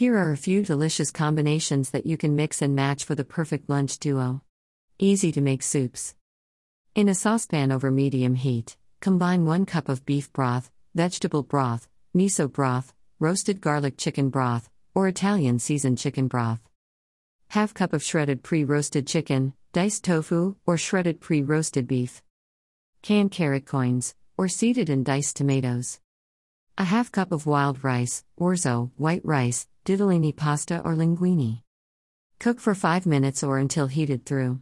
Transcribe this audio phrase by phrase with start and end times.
[0.00, 3.68] Here are a few delicious combinations that you can mix and match for the perfect
[3.68, 4.40] lunch duo.
[4.98, 6.14] Easy to make soups.
[6.94, 11.86] In a saucepan over medium heat, combine 1 cup of beef broth, vegetable broth,
[12.16, 16.62] miso broth, roasted garlic chicken broth, or Italian seasoned chicken broth.
[17.48, 22.22] Half cup of shredded pre-roasted chicken, diced tofu, or shredded pre-roasted beef.
[23.02, 26.00] Canned carrot coins, or seeded and diced tomatoes.
[26.78, 31.62] A half cup of wild rice, orzo, white rice, ditalini pasta or linguine.
[32.38, 34.60] Cook for 5 minutes or until heated through.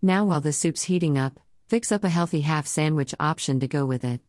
[0.00, 1.38] Now while the soup's heating up,
[1.72, 4.20] Fix up a healthy half sandwich option to go with it.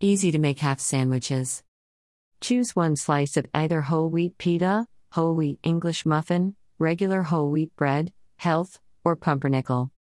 [0.00, 1.62] Easy to make half sandwiches.
[2.40, 7.70] Choose one slice of either whole wheat pita, whole wheat English muffin, regular whole wheat
[7.76, 9.92] bread, health, or pumpernickel.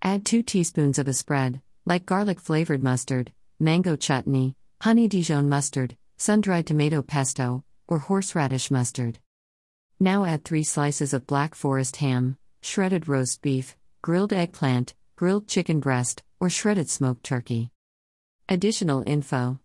[0.00, 5.96] Add 2 teaspoons of a spread, like garlic flavored mustard, mango chutney, honey Dijon mustard,
[6.16, 9.18] sun dried tomato pesto, or horseradish mustard.
[9.98, 15.80] Now add 3 slices of black forest ham, shredded roast beef, grilled eggplant, grilled chicken
[15.80, 17.70] breast, or shredded smoked turkey.
[18.48, 19.58] Additional info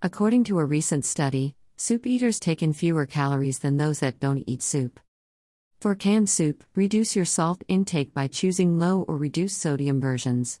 [0.00, 4.44] According to a recent study, soup eaters take in fewer calories than those that don't
[4.46, 5.00] eat soup.
[5.80, 10.60] For canned soup, reduce your salt intake by choosing low or reduced sodium versions.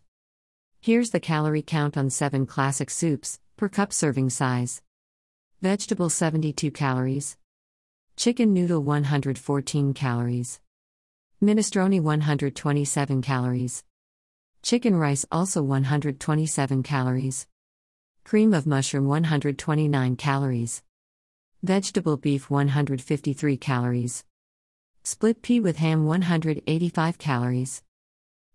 [0.80, 4.80] Here's the calorie count on 7 classic soups, per cup serving size.
[5.60, 7.36] Vegetable 72 calories.
[8.14, 10.60] Chicken noodle 114 calories.
[11.42, 13.82] Minestrone 127 calories.
[14.62, 17.48] Chicken rice also 127 calories.
[18.22, 20.84] Cream of mushroom 129 calories.
[21.64, 24.24] Vegetable beef 153 calories.
[25.02, 27.82] Split pea with ham 185 calories.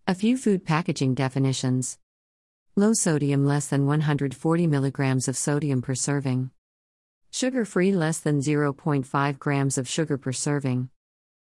[0.07, 1.97] A few food packaging definitions.
[2.77, 6.51] Low sodium less than 140 milligrams of sodium per serving.
[7.35, 10.89] Sugar free less than 0.5 grams of sugar per serving.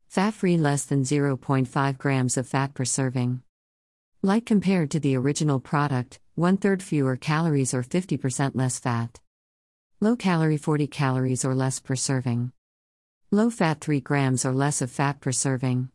[0.07, 3.41] Fat free less than 0.5 grams of fat per serving.
[4.21, 9.19] Like compared to the original product, one third fewer calories or 50% less fat.
[9.99, 12.51] Low calorie 40 calories or less per serving.
[13.31, 15.89] Low fat 3 grams or less of fat per serving.